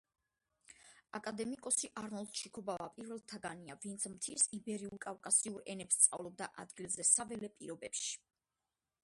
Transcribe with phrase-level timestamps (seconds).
[1.17, 8.11] აკადემიკოსი არნოლდ ჩიქობავა პირველთაგანია, ვინც მთის იბერიულ-კავკასიურ ენებს სწავლობდა ადგილზე, საველე პირობებში.